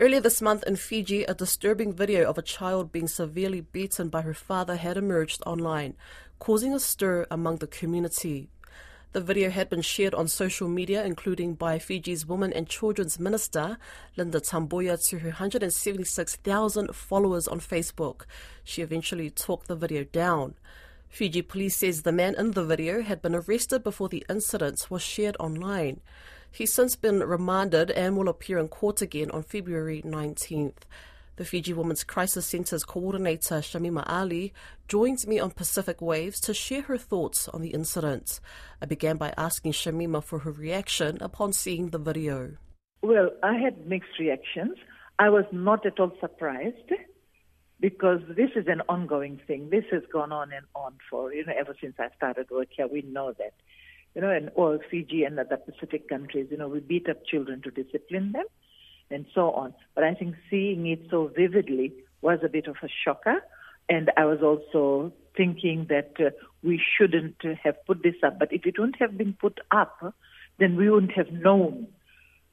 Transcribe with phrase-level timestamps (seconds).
[0.00, 4.22] Earlier this month in Fiji, a disturbing video of a child being severely beaten by
[4.22, 5.96] her father had emerged online,
[6.38, 8.48] causing a stir among the community.
[9.10, 13.76] The video had been shared on social media, including by Fiji's Women and Children's Minister,
[14.16, 18.22] Lynda Tabuya, to her 176,000 followers on Facebook.
[18.62, 20.54] She eventually took the video down.
[21.08, 25.02] Fiji police says the man in the video had been arrested before the incident was
[25.02, 26.00] shared online.
[26.50, 30.82] He's since been remanded and will appear in court again on February 19th.
[31.36, 34.52] The Fiji Women's Crisis Centre's coordinator Shamima Ali
[34.88, 38.40] joins me on Pacific Waves to share her thoughts on the incident.
[38.82, 42.56] I began by asking Shamima for her reaction upon seeing the video.
[43.02, 44.78] Well, I had mixed reactions.
[45.20, 46.92] I was not at all surprised
[47.78, 49.70] because this is an ongoing thing.
[49.70, 52.88] This has gone on and on for, you know, ever since I started work here.
[52.88, 53.54] We know that
[54.14, 57.62] you know, and all Fiji and other Pacific countries, you know, we beat up children
[57.62, 58.46] to discipline them
[59.10, 59.74] and so on.
[59.94, 63.40] But I think seeing it so vividly was a bit of a shocker.
[63.88, 66.30] And I was also thinking that uh,
[66.62, 68.38] we shouldn't have put this up.
[68.38, 70.14] But if it wouldn't have been put up,
[70.58, 71.86] then we wouldn't have known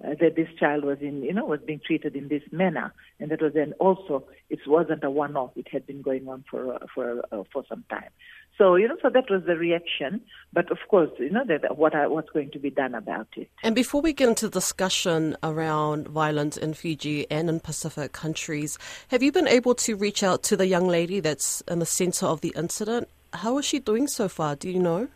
[0.03, 3.31] uh, that this child was in, you know, was being treated in this manner, and
[3.31, 6.79] that was then also it wasn't a one-off; it had been going on for uh,
[6.93, 8.09] for uh, for some time.
[8.57, 10.21] So you know, so that was the reaction.
[10.51, 13.49] But of course, you know, that what I, what's going to be done about it.
[13.63, 18.77] And before we get into discussion around violence in Fiji and in Pacific countries,
[19.09, 22.25] have you been able to reach out to the young lady that's in the centre
[22.25, 23.07] of the incident?
[23.33, 24.55] How is she doing so far?
[24.55, 25.07] Do you know?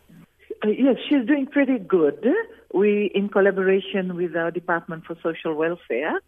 [0.62, 2.26] Uh, yes, she's doing pretty good.
[2.72, 6.20] We, in collaboration with our Department for Social Welfare,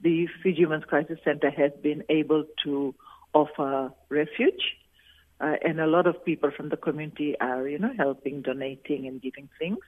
[0.00, 2.94] the Fiji Women's Crisis Center has been able to
[3.32, 4.76] offer refuge.
[5.40, 9.20] Uh, and a lot of people from the community are, you know, helping, donating, and
[9.20, 9.78] giving things.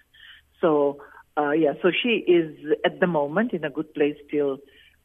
[0.60, 1.02] So,
[1.36, 4.58] uh, yeah, so she is at the moment in a good place still.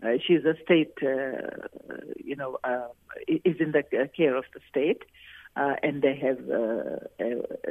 [0.04, 1.68] Uh, she's a state, uh,
[2.16, 2.88] you know, uh,
[3.28, 3.84] is in the
[4.16, 5.04] care of the state,
[5.56, 6.40] uh, and they have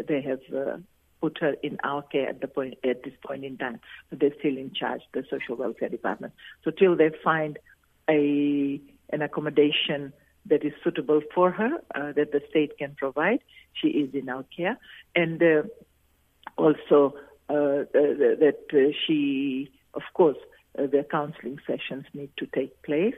[0.07, 0.83] they have
[1.21, 3.81] put her in our care at the point at this point in time.
[4.09, 6.33] But they're still in charge, the social welfare department.
[6.65, 7.59] So till they find
[8.09, 8.81] a
[9.13, 10.13] an accommodation
[10.47, 13.41] that is suitable for her, uh, that the state can provide,
[13.75, 14.79] she is in our care,
[15.15, 15.63] and uh,
[16.57, 17.15] also
[17.49, 20.39] uh, that uh, she, of course,
[20.79, 23.17] uh, the counseling sessions need to take place.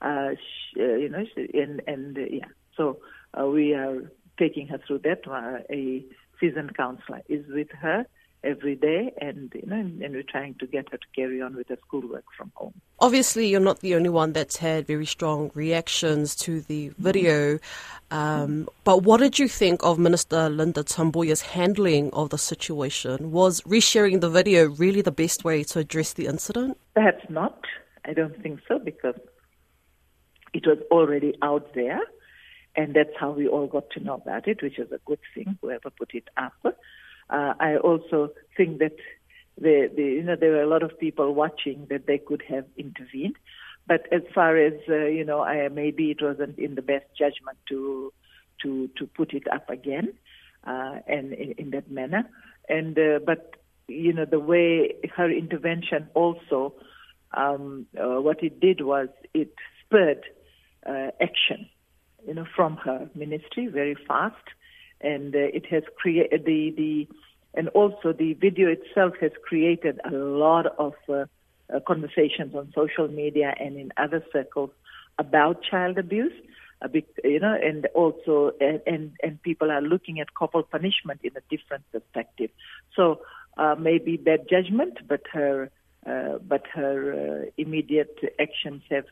[0.00, 1.24] Uh, she, you know,
[1.54, 2.46] and and yeah,
[2.76, 2.98] so
[3.44, 5.22] we are taking her through that.
[5.70, 6.04] a
[6.40, 8.06] seasoned counselor is with her
[8.42, 11.54] every day and you know and, and, we're trying to get her to carry on
[11.54, 12.72] with her schoolwork from home.
[12.98, 17.58] Obviously you're not the only one that's had very strong reactions to the video
[18.10, 23.30] um, but what did you think of minister Lynda Tabuya's handling of the situation?
[23.30, 26.76] Was resharing the video really the best way to address the incident?
[26.94, 27.60] Perhaps not.
[28.04, 29.14] I don't think so because
[30.52, 32.00] it was already out there
[32.76, 35.58] and that's how we all got to know about it, which is a good thing,
[35.60, 36.54] whoever put it up.
[36.64, 38.96] Uh, I also think that
[39.58, 42.64] the, the, you know, there were a lot of people watching that they could have
[42.76, 43.36] intervened.
[43.86, 47.58] But as far as, uh, you know, I, maybe it wasn't in the best judgment
[47.68, 48.12] to,
[48.62, 50.12] to, to put it up again
[50.64, 52.28] uh, and in, in that manner.
[52.68, 53.56] And, uh, but,
[53.88, 56.74] you know, the way her intervention also,
[57.36, 59.54] um, uh, what it did was it
[59.84, 60.24] spurred
[60.86, 61.68] uh, action
[62.26, 64.46] you know, from her ministry very fast,
[65.00, 67.08] and uh, it has created the the
[67.54, 71.24] and also the video itself has created a lot of uh,
[71.74, 74.70] uh, conversations on social media and in other circles
[75.18, 76.32] about child abuse.
[76.90, 81.32] Bit, you know, and also, and, and, and people are looking at corporal punishment in
[81.36, 82.48] a different perspective.
[82.96, 83.20] So
[83.58, 85.70] uh, maybe bad judgment, but her,
[86.06, 89.04] uh, but her uh, immediate actions have,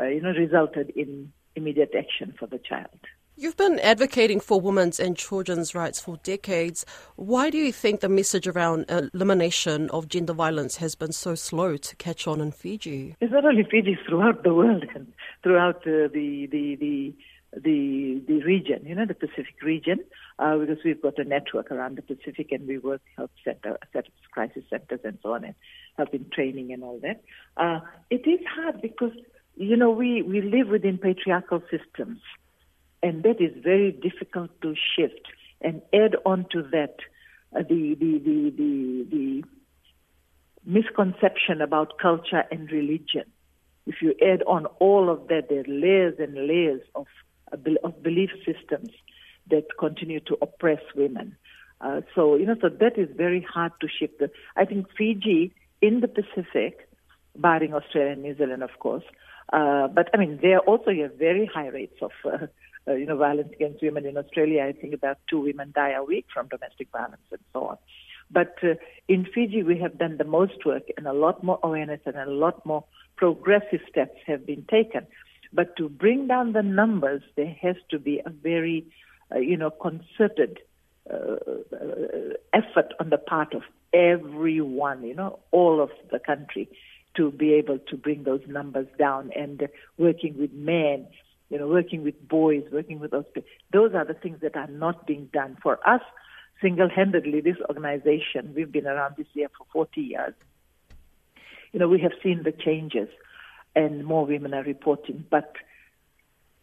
[0.00, 2.88] uh, you know, resulted in immediate action for the child.
[3.34, 6.84] You've been advocating for women's and children's rights for decades.
[7.16, 11.78] Why do you think the message around elimination of gender violence has been so slow
[11.78, 13.16] to catch on in Fiji?
[13.20, 15.12] It's not only Fiji, throughout the world and
[15.42, 17.14] throughout uh, the, the, the,
[17.54, 20.00] the, the region, you know, the Pacific region,
[20.38, 24.04] uh, because we've got a network around the Pacific and we work help center, set
[24.04, 25.54] up crisis centers and so on and
[25.96, 27.22] help in training and all that.
[27.56, 27.80] Uh,
[28.10, 29.12] it is hard because
[29.56, 32.20] you know, we, we live within patriarchal systems,
[33.02, 35.26] and that is very difficult to shift.
[35.60, 36.96] And add on to that
[37.54, 39.44] uh, the, the, the, the, the
[40.64, 43.24] misconception about culture and religion.
[43.86, 47.06] If you add on all of that, there are layers and layers of,
[47.84, 48.90] of belief systems
[49.50, 51.36] that continue to oppress women.
[51.80, 54.22] Uh, so, you know, so that is very hard to shift.
[54.56, 56.88] I think Fiji in the Pacific
[57.36, 59.04] barring Australia and New Zealand, of course.
[59.52, 62.46] Uh, but I mean, there also you have very high rates of, uh,
[62.88, 64.64] uh, you know, violence against women in Australia.
[64.64, 67.78] I think about two women die a week from domestic violence and so on.
[68.30, 68.74] But uh,
[69.08, 72.30] in Fiji, we have done the most work, and a lot more awareness and a
[72.30, 72.84] lot more
[73.16, 75.06] progressive steps have been taken.
[75.52, 78.86] But to bring down the numbers, there has to be a very,
[79.34, 80.60] uh, you know, concerted
[81.10, 83.62] uh, uh, effort on the part of
[83.92, 86.68] everyone, you know, all of the country
[87.16, 89.68] to be able to bring those numbers down and
[89.98, 91.06] working with men,
[91.50, 93.24] you know, working with boys, working with those.
[93.72, 95.56] Those are the things that are not being done.
[95.62, 96.00] For us,
[96.60, 100.34] single-handedly, this organization, we've been around this year for 40 years.
[101.72, 103.08] You know, we have seen the changes
[103.74, 105.24] and more women are reporting.
[105.30, 105.54] But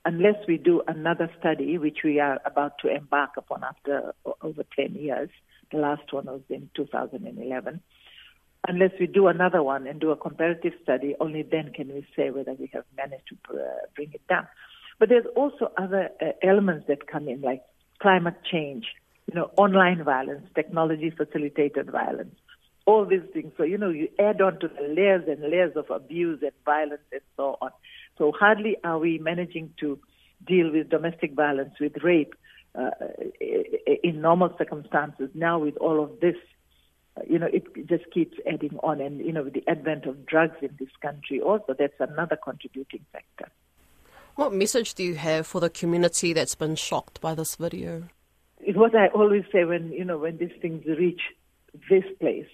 [0.06, 4.96] unless we do another study, which we are about to embark upon after over 10
[4.96, 5.30] years,
[5.72, 7.82] the last one was in 2011.
[8.68, 12.30] Unless we do another one and do a comparative study, only then can we say
[12.30, 13.64] whether we have managed to uh,
[13.96, 14.48] bring it down.
[15.00, 17.64] But there's also other uh, elements that come in, like
[18.02, 18.88] climate change,
[19.28, 22.36] you know, online violence, technology facilitated violence,
[22.86, 23.54] all these things.
[23.56, 27.02] So, you know, you add on to the layers and layers of abuse and violence
[27.12, 27.72] and so on.
[28.18, 30.00] So hardly are we managing to
[30.46, 32.34] deal with domestic violence, with rape,
[32.76, 32.92] uh,
[34.04, 35.30] in normal circumstances.
[35.34, 36.36] Now with all of this,
[37.28, 39.02] you know, it just keeps adding on.
[39.02, 43.06] And, you know, with the advent of drugs in this country also, that's another contributing
[43.12, 43.50] factor.
[44.36, 48.04] What message do you have for the community that's been shocked by this video?
[48.62, 51.22] It's what I always say when, you know, when these things reach
[51.90, 52.48] this place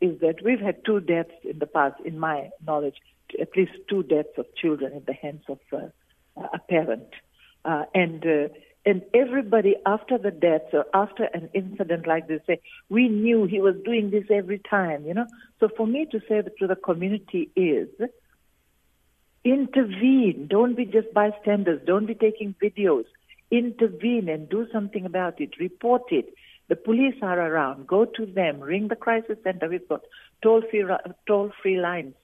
[0.00, 2.96] is that we've had two deaths in the past, in my knowledge,
[3.40, 5.88] at least two deaths of children in the hands of uh,
[6.52, 7.08] a parent.
[7.64, 8.48] Uh, and uh,
[8.86, 13.60] and everybody after the death or after an incident like this say, we knew he
[13.60, 15.26] was doing this every time, you know.
[15.58, 17.88] So for me to say to the community is
[19.44, 20.46] intervene.
[20.48, 21.80] Don't be just bystanders.
[21.86, 23.04] Don't be taking videos.
[23.50, 25.58] Intervene and do something about it.
[25.58, 26.34] Report it.
[26.68, 27.86] The police are around.
[27.86, 28.60] Go to them.
[28.60, 29.68] Ring the crisis center.
[29.68, 30.02] We've got
[30.42, 30.84] toll-free,
[31.26, 32.14] toll-free lines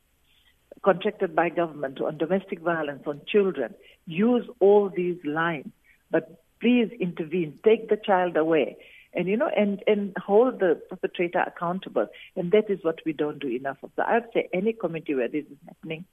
[0.82, 3.74] contracted by government on domestic violence, on children.
[4.06, 5.72] Use all these lines,
[6.10, 7.58] but please intervene.
[7.64, 8.76] Take the child away.
[9.14, 12.06] And you know, and, and hold the perpetrator accountable.
[12.36, 13.90] And that is what we don't do enough of.
[13.96, 16.04] So I'd say any community where this is happening,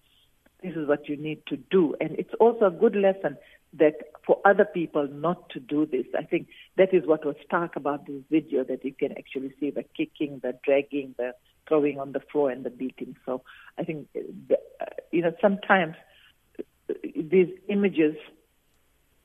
[0.62, 1.96] this is what you need to do.
[2.00, 3.38] And it's also a good lesson
[3.74, 3.96] that
[4.26, 6.06] for other people not to do this.
[6.18, 6.48] I think
[6.78, 10.40] that is what was stark about this video, that you can actually see the kicking,
[10.42, 11.34] the dragging, the
[11.68, 13.16] throwing on the floor, and the beating.
[13.26, 13.42] So
[13.78, 15.96] I think, the, uh, you know, sometimes
[16.58, 18.16] uh, these images,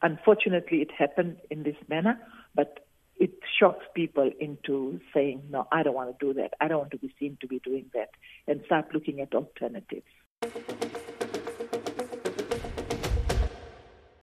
[0.02, 2.18] unfortunately, it happened in this manner,
[2.54, 2.86] but
[3.16, 6.54] it shocks people into saying, no, I don't want to do that.
[6.60, 8.10] I don't want to be seen to be doing that,
[8.46, 10.06] and start looking at alternatives.